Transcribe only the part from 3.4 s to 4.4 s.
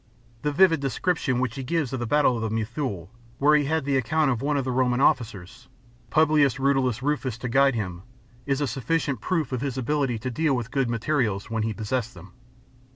he had the account